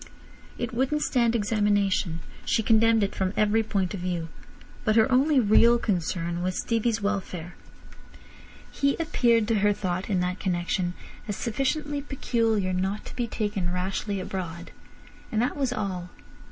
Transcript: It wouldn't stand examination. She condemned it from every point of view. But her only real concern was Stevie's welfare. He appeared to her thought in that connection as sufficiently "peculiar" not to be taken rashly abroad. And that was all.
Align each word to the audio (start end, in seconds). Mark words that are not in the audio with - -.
It 0.57 0.73
wouldn't 0.73 1.03
stand 1.03 1.35
examination. 1.35 2.21
She 2.43 2.63
condemned 2.63 3.03
it 3.03 3.13
from 3.13 3.33
every 3.37 3.61
point 3.61 3.93
of 3.93 3.99
view. 3.99 4.29
But 4.83 4.95
her 4.95 5.11
only 5.11 5.39
real 5.39 5.77
concern 5.77 6.41
was 6.41 6.59
Stevie's 6.59 7.03
welfare. 7.03 7.53
He 8.71 8.95
appeared 8.97 9.47
to 9.49 9.59
her 9.59 9.73
thought 9.73 10.09
in 10.09 10.19
that 10.21 10.39
connection 10.39 10.95
as 11.27 11.35
sufficiently 11.35 12.01
"peculiar" 12.01 12.73
not 12.73 13.05
to 13.05 13.15
be 13.15 13.27
taken 13.27 13.71
rashly 13.71 14.19
abroad. 14.19 14.71
And 15.31 15.39
that 15.39 15.55
was 15.55 15.71
all. 15.71 16.09